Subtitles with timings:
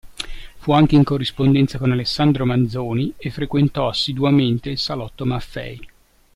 [0.57, 5.79] Fu anche in corrispondenza con Alessandro Manzoni e frequentò assiduamente il Salotto Maffei.